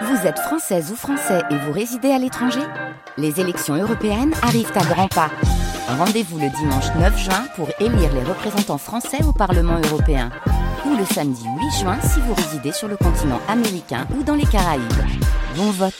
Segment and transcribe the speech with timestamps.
[0.00, 2.62] Vous êtes française ou français et vous résidez à l'étranger
[3.18, 5.30] Les élections européennes arrivent à grands pas.
[5.86, 10.30] Rendez-vous le dimanche 9 juin pour élire les représentants français au Parlement européen.
[10.86, 14.46] Ou le samedi 8 juin si vous résidez sur le continent américain ou dans les
[14.46, 14.82] Caraïbes.
[15.56, 15.94] Bon vote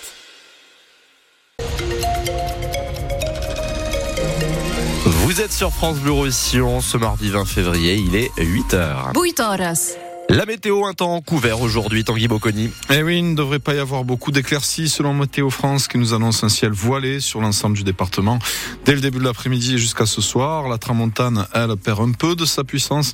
[5.05, 9.19] Vous êtes sur France Bleu Roussillon ce mardi 20 février, il est 8h.
[9.21, 9.97] 8 horas.
[10.33, 12.71] La météo, un temps couvert aujourd'hui, Tanguy Bocconi.
[12.89, 16.15] Eh oui, il ne devrait pas y avoir beaucoup d'éclaircies selon Météo France qui nous
[16.15, 18.39] annonce un ciel voilé sur l'ensemble du département.
[18.87, 22.47] Dès le début de l'après-midi jusqu'à ce soir, la tramontane, elle, perd un peu de
[22.47, 23.13] sa puissance,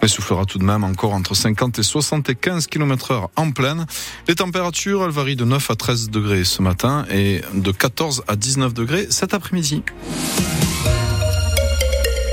[0.00, 3.84] mais soufflera tout de même encore entre 50 et 75 km heure en pleine.
[4.28, 8.36] Les températures, elles varient de 9 à 13 degrés ce matin et de 14 à
[8.36, 9.82] 19 degrés cet après-midi.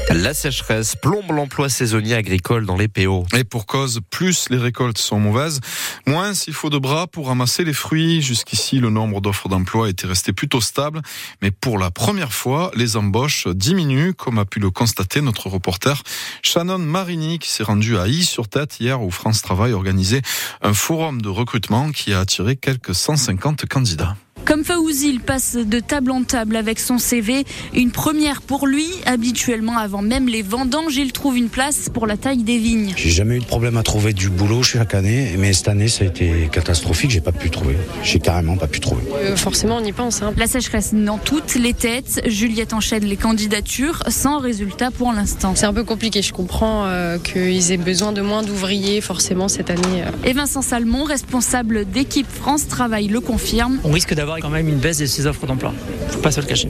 [0.10, 3.26] La sécheresse plombe l'emploi saisonnier agricole dans les PO.
[3.36, 5.60] Et pour cause, plus les récoltes sont mauvaises,
[6.06, 8.22] moins il faut de bras pour ramasser les fruits.
[8.22, 11.02] Jusqu'ici, le nombre d'offres d'emploi était resté plutôt stable,
[11.42, 16.02] mais pour la première fois, les embauches diminuent, comme a pu le constater notre reporter
[16.42, 20.22] Shannon Marini, qui s'est rendu à Y-sur-Tête hier où France Travail organisait
[20.62, 24.16] un forum de recrutement qui a attiré quelques 150 candidats.
[24.48, 27.44] Comme Faouzi, il passe de table en table avec son CV.
[27.74, 28.88] Une première pour lui.
[29.06, 32.94] Habituellement, avant même les vendanges, il trouve une place pour la taille des vignes.
[32.96, 36.06] J'ai jamais eu de problème à trouver du boulot chaque année, mais cette année, ça
[36.06, 37.12] a été catastrophique.
[37.12, 37.76] J'ai pas pu trouver.
[38.04, 39.02] J'ai carrément pas pu trouver.
[39.16, 40.22] Euh, forcément, on y pense.
[40.22, 40.34] Hein.
[40.38, 42.22] La sécheresse dans toutes les têtes.
[42.26, 45.56] Juliette enchaîne les candidatures sans résultat pour l'instant.
[45.56, 46.22] C'est un peu compliqué.
[46.22, 50.04] Je comprends euh, qu'ils aient besoin de moins d'ouvriers, forcément, cette année.
[50.04, 50.12] Euh.
[50.24, 53.82] Et Vincent Salmon, responsable d'équipe France Travail, le confirme.
[53.84, 55.74] On risque d'avoir quand même une baisse de ces offres d'emploi.
[56.10, 56.70] Faut pas se le cacher.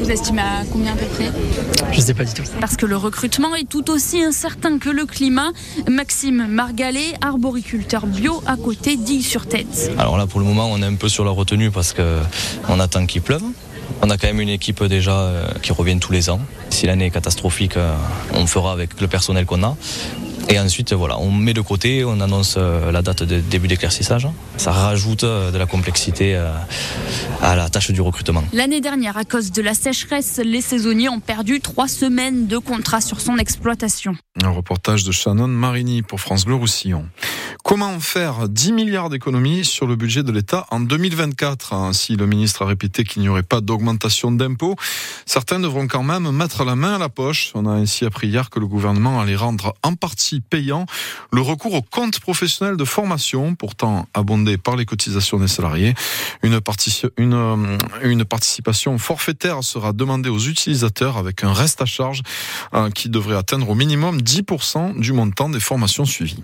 [0.00, 1.30] Vous estimez à combien à peu près?
[1.92, 2.42] Je sais pas du tout.
[2.60, 5.50] Parce que le recrutement est tout aussi incertain que le climat.
[5.88, 9.92] Maxime Margalet, arboriculteur bio à côté d'Île-sur-Tête.
[9.98, 12.18] Alors là, pour le moment, on est un peu sur la retenue parce que
[12.68, 13.42] on attend qu'il pleuve.
[14.02, 16.40] On a quand même une équipe déjà euh, qui revient tous les ans.
[16.70, 17.94] Si l'année est catastrophique, euh,
[18.32, 19.76] on fera avec le personnel qu'on a.
[20.48, 24.28] Et ensuite, voilà, on met de côté, on annonce euh, la date de début d'éclaircissage.
[24.56, 26.52] Ça rajoute euh, de la complexité euh,
[27.40, 28.44] à la tâche du recrutement.
[28.52, 33.00] L'année dernière, à cause de la sécheresse, les saisonniers ont perdu trois semaines de contrat
[33.00, 34.16] sur son exploitation.
[34.42, 37.06] Un reportage de Shannon Marini pour France Bleu Roussillon.
[37.62, 42.62] Comment faire 10 milliards d'économies sur le budget de l'État en 2024 Ainsi, le ministre
[42.62, 44.76] a répété qu'il n'y aurait pas d'augmentation d'impôts?
[45.24, 47.52] Certains devront quand même mettre la main à la poche.
[47.54, 50.86] On a ainsi appris hier que le gouvernement allait rendre en partie payant
[51.32, 55.94] le recours au compte professionnel de formation, pourtant abondé par les cotisations des salariés.
[56.44, 62.22] Euh, une participation forfaitaire sera demandée aux utilisateurs avec un reste à charge
[62.74, 66.42] euh, qui devrait atteindre au minimum 10% du montant des formations suivies.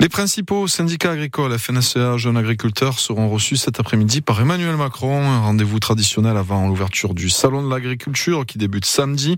[0.00, 5.22] Les principaux syndicats agricoles, FNSEA, Jeunes Agriculteurs, seront reçus cet après-midi par Emmanuel Macron.
[5.22, 9.36] Un rendez-vous traditionnel avant l'ouverture du Salon de l'agriculture qui débute samedi.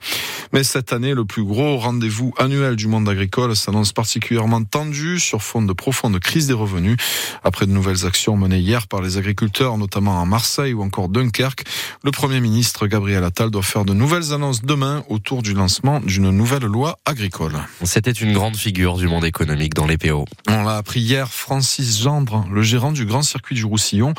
[0.55, 5.43] Mais cette année, le plus gros rendez-vous annuel du monde agricole s'annonce particulièrement tendu sur
[5.43, 6.97] fond de profonde crise des revenus.
[7.45, 11.65] Après de nouvelles actions menées hier par les agriculteurs, notamment à Marseille ou encore Dunkerque,
[12.03, 16.31] le Premier ministre Gabriel Attal doit faire de nouvelles annonces demain autour du lancement d'une
[16.31, 17.53] nouvelle loi agricole.
[17.85, 20.25] C'était une grande figure du monde économique dans les PO.
[20.49, 24.15] On l'a appris hier, Francis Gendre, le gérant du grand circuit du Roussillon,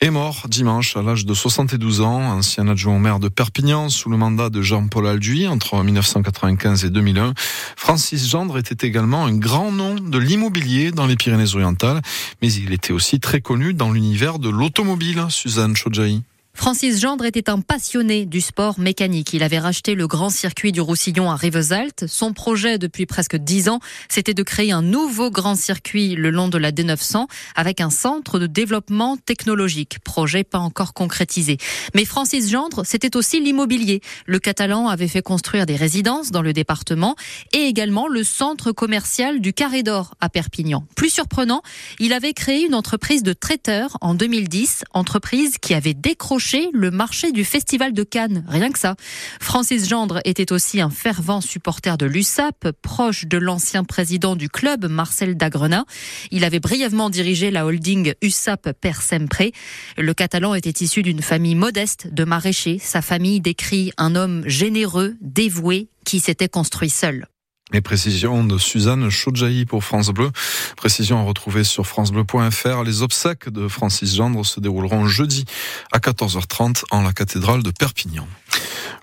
[0.00, 4.08] est mort dimanche à l'âge de 72 ans, ancien adjoint au maire de Perpignan sous
[4.08, 7.34] le mandat de Jean-Paul Alduy entre 1995 et 2001.
[7.76, 12.00] Francis Gendre était également un grand nom de l'immobilier dans les Pyrénées-Orientales,
[12.40, 16.22] mais il était aussi très connu dans l'univers de l'automobile, Suzanne Chodjaï.
[16.58, 19.32] Francis Gendre était un passionné du sport mécanique.
[19.32, 22.06] Il avait racheté le grand circuit du Roussillon à Rivesaltes.
[22.08, 26.48] Son projet depuis presque dix ans, c'était de créer un nouveau grand circuit le long
[26.48, 30.00] de la D900 avec un centre de développement technologique.
[30.00, 31.58] Projet pas encore concrétisé.
[31.94, 34.00] Mais Francis Gendre, c'était aussi l'immobilier.
[34.26, 37.14] Le Catalan avait fait construire des résidences dans le département
[37.52, 40.84] et également le centre commercial du Carré d'Or à Perpignan.
[40.96, 41.62] Plus surprenant,
[42.00, 47.32] il avait créé une entreprise de traiteurs en 2010, entreprise qui avait décroché le marché
[47.32, 48.44] du Festival de Cannes.
[48.48, 48.96] Rien que ça.
[49.40, 54.86] Francis Gendre était aussi un fervent supporter de l'USAP, proche de l'ancien président du club,
[54.86, 55.84] Marcel Dagrena.
[56.30, 59.50] Il avait brièvement dirigé la holding USAP Per Sempre.
[59.96, 62.78] Le Catalan était issu d'une famille modeste de maraîchers.
[62.78, 67.26] Sa famille décrit un homme généreux, dévoué, qui s'était construit seul.
[67.70, 70.30] Les précisions de Suzanne Chaudjaï pour France Bleu.
[70.76, 72.82] Précision à retrouver sur francebleu.fr.
[72.82, 75.44] Les obsèques de Francis Gendre se dérouleront jeudi
[75.92, 78.26] à 14h30 en la cathédrale de Perpignan.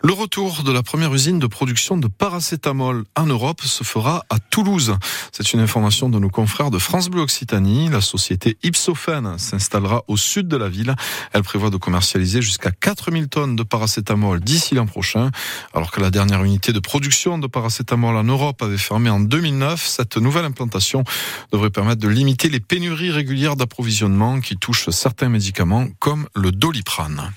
[0.02, 4.40] Le retour de la première usine de production de paracétamol en Europe se fera à
[4.40, 4.96] Toulouse.
[5.32, 7.90] C'est une information de nos confrères de France Bleu Occitanie.
[7.90, 10.96] La société Ipsophène s'installera au sud de la ville.
[11.34, 15.32] Elle prévoit de commercialiser jusqu'à 4000 tonnes de paracétamol d'ici l'an prochain.
[15.74, 19.86] Alors que la dernière unité de production de paracétamol en Europe avait fermé en 2009,
[19.86, 21.04] cette nouvelle implantation
[21.52, 27.32] devrait permettre de limiter les pénuries régulières d'approvisionnement qui touchent certains médicaments comme le doliprane.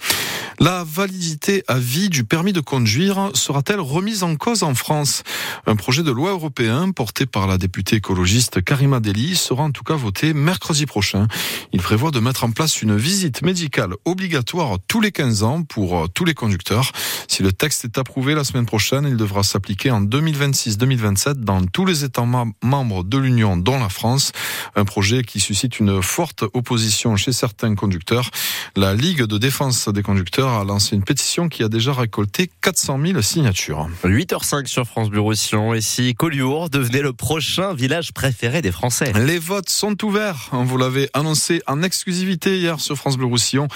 [0.60, 5.22] La validité à vie du permis de conduire sera-t-elle remise en cause en France?
[5.66, 9.84] Un projet de loi européen porté par la députée écologiste Karima Deli sera en tout
[9.84, 11.28] cas voté mercredi prochain.
[11.72, 16.08] Il prévoit de mettre en place une visite médicale obligatoire tous les 15 ans pour
[16.10, 16.90] tous les conducteurs.
[17.28, 21.86] Si le texte est approuvé la semaine prochaine, il devra s'appliquer en 2026-2027 dans tous
[21.86, 22.26] les États
[22.64, 24.32] membres de l'Union, dont la France.
[24.74, 28.28] Un projet qui suscite une forte opposition chez certains conducteurs.
[28.74, 32.98] La Ligue de défense des conducteurs a lancé une pétition qui a déjà récolté 400
[33.04, 33.88] 000 signatures.
[34.04, 35.74] 8h05 sur France Bleu Roussillon.
[35.74, 39.12] Et si Collioure devenait le prochain village préféré des Français?
[39.14, 40.50] Les votes sont ouverts.
[40.52, 43.68] Vous l'avez annoncé en exclusivité hier sur France Bleu Roussillon.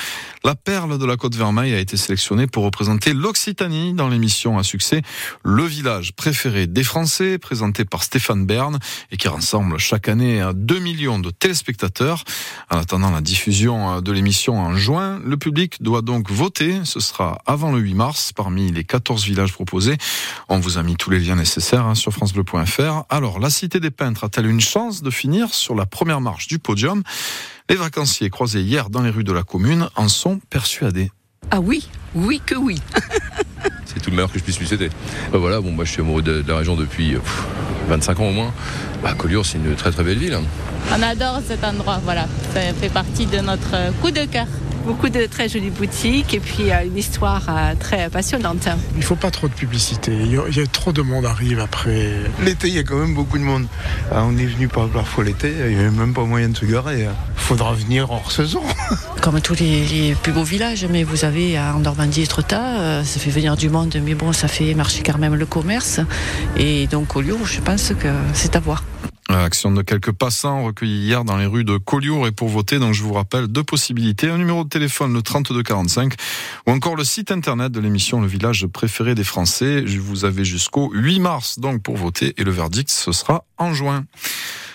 [0.44, 4.62] La perle de la Côte Vermeille a été sélectionnée pour représenter l'Occitanie dans l'émission à
[4.62, 5.02] succès
[5.42, 8.78] Le village préféré des Français, présenté par Stéphane Bern
[9.10, 12.24] et qui rassemble chaque année 2 millions de téléspectateurs.
[12.70, 17.38] En attendant la diffusion de l'émission en juin, le public doit donc voter ce sera
[17.46, 19.96] avant le 8 mars parmi les 14 villages proposés.
[20.48, 23.04] On vous a mis tous les liens nécessaires hein, sur francebleu.fr.
[23.08, 26.58] Alors, la Cité des Peintres a-t-elle une chance de finir sur la première marche du
[26.58, 27.02] podium?
[27.68, 31.10] Les vacanciers croisés hier dans les rues de la commune en sont persuadés.
[31.50, 32.80] Ah oui, oui que oui.
[33.86, 34.88] c'est tout le meilleur que je puisse lui céder.
[35.32, 37.16] Bah voilà, bon, moi je suis amoureux de, la région depuis
[37.88, 38.52] 25 ans au moins.
[39.02, 40.34] Bah, Collioure, c'est une très très belle ville.
[40.34, 40.44] Hein.
[40.96, 42.26] On adore cet endroit, voilà.
[42.54, 44.46] Ça fait partie de notre coup de cœur
[44.82, 48.68] beaucoup de très jolies boutiques et puis une histoire euh, très passionnante.
[48.94, 50.12] Il ne faut pas trop de publicité.
[50.12, 52.10] Il y, a, trop de monde arrive après.
[52.42, 53.66] L'été, il y a quand même beaucoup de monde.
[54.10, 56.64] Ah, on est venu par parfois l'été, il n'y avait même pas moyen de se
[56.64, 57.02] garer.
[57.02, 58.62] Il faudra venir hors saison.
[59.20, 63.30] Comme tous les, plus beaux villages, mais vous avez en Normandie Etretat, euh, ça fait
[63.30, 66.00] venir du monde, mais bon, ça fait marcher quand même le commerce.
[66.56, 68.82] Et donc au lieu, je pense que c'est à voir.
[69.40, 72.92] Action de quelques passants recueillis hier dans les rues de Collioure et pour voter, donc
[72.92, 74.28] je vous rappelle deux possibilités.
[74.28, 76.14] Un numéro de téléphone, le 3245,
[76.66, 79.82] ou encore le site internet de l'émission Le Village préféré des Français.
[79.82, 84.04] Vous avez jusqu'au 8 mars donc pour voter et le verdict ce sera en juin.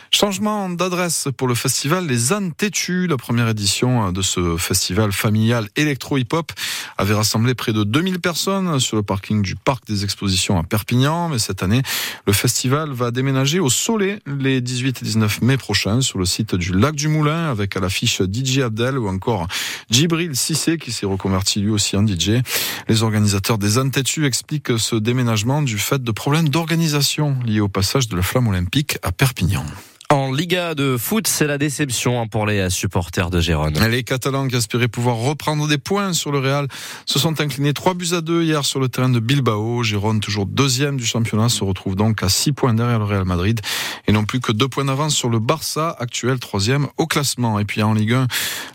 [0.10, 3.08] Changement d'adresse pour le festival Les Ânes Têtus.
[3.08, 6.52] La première édition de ce festival familial électro-hip-hop
[6.98, 11.28] avait rassemblé près de 2000 personnes sur le parking du Parc des Expositions à Perpignan.
[11.28, 11.82] Mais cette année,
[12.26, 16.56] le festival va déménager au Soleil les 18 et 19 mai prochains sur le site
[16.56, 19.48] du Lac du Moulin avec à l'affiche DJ Abdel ou encore
[19.92, 22.42] Djibril Sissé qui s'est reconverti lui aussi en DJ.
[22.88, 27.68] Les organisateurs des Ânes Têtus expliquent ce déménagement du fait de problèmes d'organisation liés au
[27.68, 29.66] passage de la flamme olympique à Perpignan.
[30.10, 30.27] Oh.
[30.32, 33.78] Liga de foot, c'est la déception hein, pour les supporters de Gérone.
[33.90, 36.68] Les Catalans qui aspiraient pouvoir reprendre des points sur le Real
[37.06, 39.84] se sont inclinés 3 buts à 2 hier sur le terrain de Bilbao.
[39.84, 43.62] Gérone, toujours deuxième du championnat, se retrouve donc à 6 points derrière le Real Madrid
[44.08, 47.60] et non plus que 2 points d'avance sur le Barça, actuel troisième au classement.
[47.60, 48.28] Et puis en Ligue 1,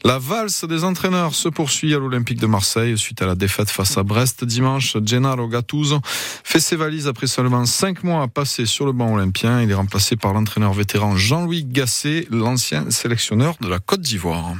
[0.04, 3.96] la valse des entraîneurs se poursuit à l'Olympique de Marseille suite à la défaite face
[3.98, 4.96] à Brest dimanche.
[5.04, 6.00] Gennaro Gattuso
[6.44, 9.62] fait ses valises après seulement 5 mois à passer sur le banc olympien.
[9.62, 11.16] Il est remplacé par l'entraîneur vétéran
[11.52, 14.54] Jean-Louis Gasset, l'ancien sélectionneur de la Côte d'Ivoire.